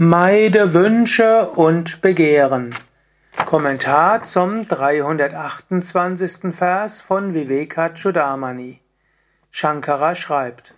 Meide 0.00 0.74
Wünsche 0.74 1.48
und 1.56 2.00
Begehren. 2.00 2.72
Kommentar 3.44 4.22
zum 4.22 4.64
328. 4.64 6.54
Vers 6.54 7.00
von 7.00 7.34
Vivekachudamani. 7.34 8.80
Shankara 9.50 10.14
schreibt: 10.14 10.74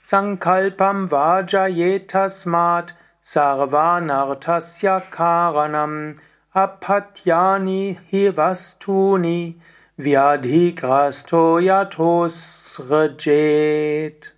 Sankalpam 0.00 1.10
vajayetasmat 1.10 2.94
sarvanartasya 3.22 5.02
karanam 5.10 6.16
apatyani 6.54 7.98
hivastuni 8.10 9.60
vyadhigrasto 9.98 11.58
yatosrejet. 11.58 14.34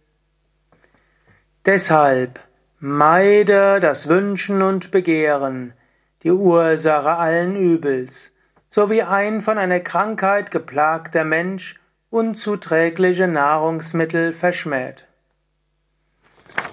Deshalb 1.65 2.41
Meide 2.83 3.79
das 3.79 4.09
Wünschen 4.09 4.63
und 4.63 4.91
Begehren, 4.91 5.75
die 6.23 6.31
Ursache 6.31 7.11
allen 7.11 7.55
Übels, 7.55 8.33
so 8.71 8.89
wie 8.89 9.03
ein 9.03 9.43
von 9.43 9.59
einer 9.59 9.81
Krankheit 9.81 10.51
geplagter 10.51 11.25
Mensch 11.25 11.79
unzuträgliche 12.09 13.29
Nahrungsmittel 13.29 14.33
verschmäht. 14.33 15.07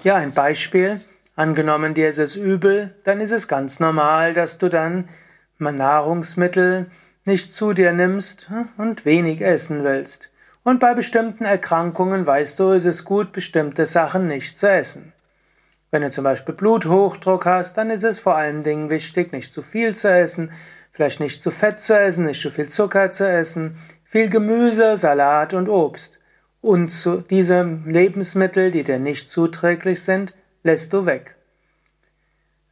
Ja, 0.02 0.16
ein 0.16 0.32
Beispiel. 0.32 1.02
Angenommen 1.36 1.92
dir 1.92 2.08
ist 2.08 2.18
es 2.18 2.36
übel, 2.36 2.94
dann 3.04 3.20
ist 3.20 3.30
es 3.30 3.46
ganz 3.46 3.78
normal, 3.78 4.32
dass 4.32 4.56
du 4.56 4.70
dann 4.70 5.10
Nahrungsmittel 5.58 6.86
nicht 7.26 7.52
zu 7.52 7.74
dir 7.74 7.92
nimmst 7.92 8.50
und 8.78 9.04
wenig 9.04 9.42
essen 9.42 9.84
willst. 9.84 10.30
Und 10.64 10.80
bei 10.80 10.94
bestimmten 10.94 11.44
Erkrankungen 11.44 12.24
weißt 12.24 12.58
du, 12.58 12.70
es 12.70 12.86
ist 12.86 13.04
gut, 13.04 13.34
bestimmte 13.34 13.84
Sachen 13.84 14.26
nicht 14.26 14.58
zu 14.58 14.70
essen. 14.70 15.12
Wenn 15.90 16.02
du 16.02 16.10
zum 16.10 16.24
Beispiel 16.24 16.54
Bluthochdruck 16.54 17.46
hast, 17.46 17.78
dann 17.78 17.90
ist 17.90 18.04
es 18.04 18.18
vor 18.18 18.36
allen 18.36 18.62
Dingen 18.62 18.90
wichtig, 18.90 19.32
nicht 19.32 19.52
zu 19.52 19.62
viel 19.62 19.96
zu 19.96 20.10
essen, 20.10 20.52
vielleicht 20.90 21.20
nicht 21.20 21.42
zu 21.42 21.50
fett 21.50 21.80
zu 21.80 21.98
essen, 21.98 22.24
nicht 22.24 22.40
zu 22.40 22.50
viel 22.50 22.68
Zucker 22.68 23.10
zu 23.10 23.26
essen, 23.26 23.76
viel 24.04 24.28
Gemüse, 24.28 24.96
Salat 24.96 25.54
und 25.54 25.68
Obst. 25.68 26.18
Und 26.60 26.88
zu, 26.88 27.22
diese 27.22 27.62
Lebensmittel, 27.86 28.70
die 28.70 28.82
dir 28.82 28.98
nicht 28.98 29.30
zuträglich 29.30 30.02
sind, 30.02 30.34
lässt 30.62 30.92
du 30.92 31.06
weg. 31.06 31.36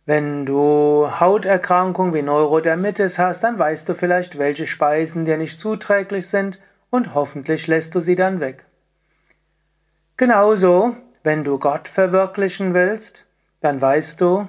Wenn 0.05 0.45
du 0.45 1.09
Hauterkrankungen 1.19 2.15
wie 2.15 2.23
Neurodermitis 2.23 3.19
hast, 3.19 3.43
dann 3.43 3.59
weißt 3.59 3.89
du 3.89 3.95
vielleicht, 3.95 4.39
welche 4.39 4.67
Speisen 4.67 5.25
dir 5.25 5.37
nicht 5.37 5.59
zuträglich 5.59 6.29
sind 6.29 6.61
und 6.91 7.15
hoffentlich 7.15 7.67
lässt 7.67 7.95
du 7.95 8.01
sie 8.01 8.17
dann 8.17 8.41
weg. 8.41 8.67
Genauso 10.17 10.97
wenn 11.27 11.43
du 11.43 11.59
Gott 11.59 11.89
verwirklichen 11.89 12.73
willst, 12.73 13.27
dann 13.61 13.81
weißt 13.81 14.21
du, 14.21 14.49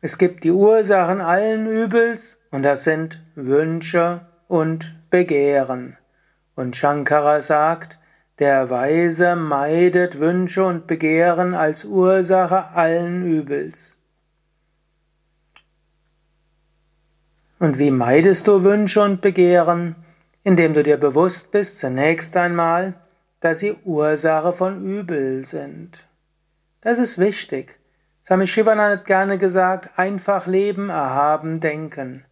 es 0.00 0.16
gibt 0.16 0.44
die 0.44 0.50
Ursachen 0.50 1.20
allen 1.20 1.66
Übels 1.66 2.40
und 2.50 2.62
das 2.62 2.84
sind 2.84 3.22
Wünsche 3.34 4.22
und 4.48 4.94
Begehren. 5.10 5.98
Und 6.54 6.74
Shankara 6.74 7.42
sagt, 7.42 7.98
der 8.38 8.70
Weise 8.70 9.36
meidet 9.36 10.18
Wünsche 10.18 10.64
und 10.64 10.86
Begehren 10.86 11.52
als 11.52 11.84
Ursache 11.84 12.74
allen 12.74 13.26
Übels. 13.26 13.98
Und 17.58 17.78
wie 17.78 17.90
meidest 17.90 18.46
du 18.46 18.62
Wünsche 18.62 19.02
und 19.02 19.20
Begehren? 19.20 19.96
Indem 20.44 20.72
du 20.72 20.82
dir 20.82 20.96
bewusst 20.96 21.50
bist, 21.50 21.78
zunächst 21.78 22.34
einmal, 22.38 22.94
dass 23.40 23.58
sie 23.58 23.76
Ursache 23.84 24.54
von 24.54 24.82
Übel 24.82 25.44
sind. 25.44 26.05
Das 26.86 27.00
ist 27.00 27.18
wichtig. 27.18 27.80
Swami 28.24 28.46
Shivanand 28.46 29.00
hat 29.00 29.06
gerne 29.06 29.38
gesagt, 29.38 29.98
einfach 29.98 30.46
leben, 30.46 30.88
erhaben, 30.88 31.58
denken. 31.58 32.24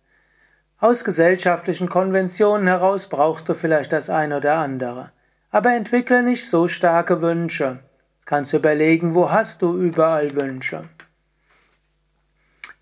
Aus 0.79 1.03
gesellschaftlichen 1.03 1.89
Konventionen 1.89 2.69
heraus 2.69 3.09
brauchst 3.09 3.49
du 3.49 3.55
vielleicht 3.55 3.93
das 3.93 4.11
eine 4.11 4.37
oder 4.37 4.55
andere. 4.59 5.11
Aber 5.51 5.75
entwickle 5.75 6.23
nicht 6.23 6.49
so 6.49 6.69
starke 6.69 7.21
Wünsche. 7.21 7.81
Kannst 8.27 8.53
du 8.53 8.59
überlegen, 8.59 9.17
wo 9.17 9.33
hast 9.33 9.61
du 9.61 9.77
überall 9.77 10.37
Wünsche? 10.37 10.85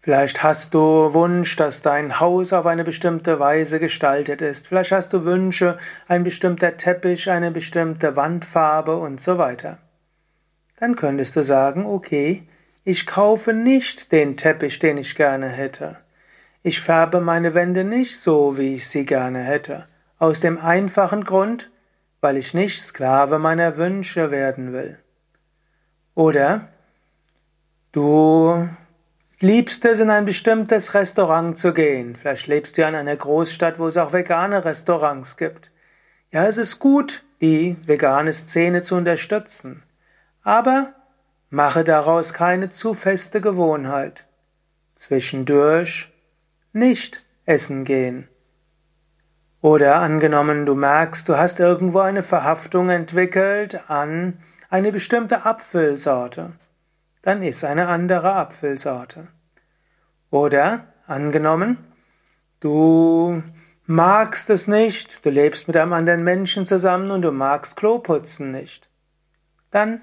Vielleicht 0.01 0.43
hast 0.43 0.75
du 0.75 1.15
Wunsch, 1.15 1.57
dass 1.57 1.81
dein 1.81 2.21
Haus 2.21 2.53
auf 2.53 2.67
eine 2.67 2.85
bestimmte 2.85 3.41
Weise 3.41 3.81
gestaltet 3.81 4.43
ist. 4.43 4.69
Vielleicht 4.69 4.93
hast 4.93 5.15
du 5.15 5.25
Wünsche, 5.25 5.79
ein 6.07 6.23
bestimmter 6.23 6.77
Teppich, 6.77 7.31
eine 7.31 7.51
bestimmte 7.51 8.15
Wandfarbe 8.15 8.95
und 8.95 9.23
so 9.23 9.39
weiter 9.39 9.79
dann 10.83 10.97
könntest 10.97 11.37
du 11.37 11.45
sagen, 11.45 11.87
okay, 11.87 12.43
ich 12.83 13.07
kaufe 13.07 13.53
nicht 13.53 14.11
den 14.11 14.37
Teppich, 14.37 14.81
den 14.81 14.97
ich 14.97 15.15
gerne 15.15 15.47
hätte. 15.49 15.99
Ich 16.65 16.81
färbe 16.81 17.21
meine 17.21 17.55
Wände 17.55 17.85
nicht 17.85 18.19
so, 18.19 18.59
wie 18.59 18.75
ich 18.75 18.89
sie 18.89 19.07
gerne 19.07 19.39
hätte. 19.45 19.87
Aus 20.19 20.41
dem 20.41 20.59
einfachen 20.59 21.23
Grund, 21.23 21.71
weil 22.21 22.37
ich 22.37 22.53
nicht 22.53 22.83
Sklave 22.83 23.39
meiner 23.39 23.77
Wünsche 23.77 24.33
werden 24.33 24.73
will. 24.73 24.99
Oder 26.17 26.67
du 27.93 28.69
liebst 29.39 29.85
es, 29.85 30.01
in 30.01 30.11
ein 30.11 30.25
bestimmtes 30.25 30.95
Restaurant 30.95 31.57
zu 31.61 31.73
gehen. 31.73 32.17
Vielleicht 32.17 32.49
lebst 32.49 32.77
du 32.77 32.81
ja 32.81 32.89
in 32.89 32.97
einer 32.97 33.15
Großstadt, 33.15 33.79
wo 33.79 33.87
es 33.87 33.97
auch 33.97 34.13
vegane 34.13 34.65
Restaurants 34.65 35.37
gibt. 35.37 35.71
Ja, 36.33 36.45
es 36.49 36.57
ist 36.57 36.81
gut, 36.81 37.23
die 37.41 37.77
vegane 37.87 38.33
Szene 38.33 38.83
zu 38.83 38.97
unterstützen. 38.97 39.85
Aber 40.43 40.95
mache 41.51 41.85
daraus 41.85 42.33
keine 42.33 42.71
zu 42.71 42.95
feste 42.95 43.41
Gewohnheit. 43.41 44.27
Zwischendurch 44.95 46.13
nicht 46.73 47.25
essen 47.45 47.85
gehen. 47.85 48.29
Oder 49.61 49.97
angenommen, 49.97 50.67
du 50.67 50.75
merkst, 50.75 51.29
du 51.29 51.37
hast 51.37 51.61
irgendwo 51.61 52.01
eine 52.01 52.25
Verhaftung 52.25 52.91
entwickelt 52.91 53.89
an 53.89 54.43
eine 54.71 54.91
bestimmte 54.91 55.45
Apfelsorte, 55.45 56.53
dann 57.21 57.43
iss 57.43 57.63
eine 57.63 57.87
andere 57.87 58.33
Apfelsorte. 58.33 59.29
Oder 60.31 60.87
angenommen, 61.07 61.79
du 62.59 63.43
magst 63.87 64.51
es 64.51 64.67
nicht, 64.67 65.25
du 65.25 65.31
lebst 65.31 65.69
mit 65.69 65.77
einem 65.77 65.93
anderen 65.93 66.25
Menschen 66.25 66.67
zusammen 66.67 67.11
und 67.13 67.23
du 67.23 67.31
magst 67.31 67.77
Kloputzen 67.77 68.51
nicht, 68.51 68.89
dann 69.71 70.01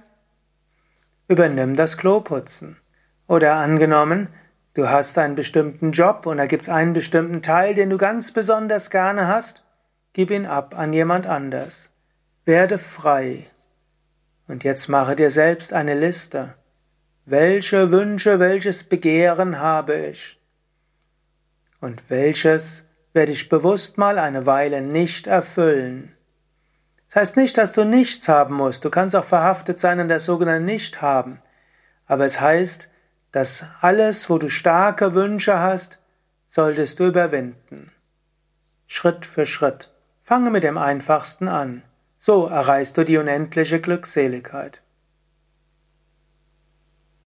übernimm 1.30 1.76
das 1.76 1.98
Kloputzen. 1.98 2.78
Oder 3.28 3.54
angenommen, 3.56 4.28
du 4.74 4.90
hast 4.90 5.18
einen 5.18 5.36
bestimmten 5.36 5.92
Job 5.94 6.26
und 6.26 6.38
da 6.38 6.48
gibt 6.48 6.64
es 6.64 6.70
einen 6.70 6.94
bestimmten 6.94 7.42
Teil, 7.42 7.76
den 7.76 7.92
du 7.92 7.98
ganz 7.98 8.34
besonders 8.34 8.90
gerne 8.90 9.28
hast, 9.28 9.64
gib 10.12 10.32
ihn 10.32 10.46
ab 10.46 10.78
an 10.78 10.92
jemand 10.92 11.28
anders. 11.28 11.92
Werde 12.44 12.80
frei. 12.80 13.46
Und 14.48 14.64
jetzt 14.64 14.90
mache 14.90 15.16
dir 15.16 15.30
selbst 15.30 15.72
eine 15.72 15.94
Liste. 15.98 16.56
Welche 17.26 17.92
Wünsche, 17.92 18.40
welches 18.40 18.84
Begehren 18.84 19.60
habe 19.60 19.96
ich? 20.08 20.42
Und 21.80 22.10
welches 22.10 22.86
werde 23.14 23.32
ich 23.32 23.50
bewusst 23.50 24.00
mal 24.00 24.18
eine 24.18 24.48
Weile 24.48 24.82
nicht 24.82 25.28
erfüllen? 25.28 26.16
Das 27.10 27.16
heißt 27.16 27.38
nicht, 27.38 27.58
dass 27.58 27.74
du 27.74 27.84
nichts 27.84 28.30
haben 28.30 28.56
musst. 28.56 28.86
Du 28.86 28.90
kannst 28.90 29.16
auch 29.16 29.26
verhaftet 29.26 29.80
sein 29.80 30.00
an 30.00 30.08
der 30.08 30.20
sogenannten 30.20 30.66
Nicht-Haben. 30.66 31.40
Aber 32.06 32.26
es 32.26 32.40
heißt, 32.40 32.88
dass 33.32 33.66
alles, 33.82 34.30
wo 34.30 34.38
du 34.38 34.50
starke 34.50 35.14
Wünsche 35.16 35.60
hast, 35.60 36.00
solltest 36.48 37.00
du 37.00 37.08
überwinden. 37.08 37.92
Schritt 38.88 39.26
für 39.26 39.46
Schritt. 39.46 39.92
Fange 40.24 40.52
mit 40.52 40.64
dem 40.64 40.78
Einfachsten 40.78 41.48
an. 41.48 41.84
So 42.20 42.48
erreichst 42.48 42.98
du 42.98 43.04
die 43.04 43.18
unendliche 43.18 43.80
Glückseligkeit. 43.80 44.82